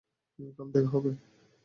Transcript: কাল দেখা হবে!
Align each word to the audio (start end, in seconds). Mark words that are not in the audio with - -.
কাল 0.57 0.67
দেখা 0.73 0.89
হবে! 0.93 1.11